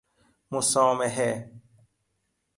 [0.51, 1.51] مسامحه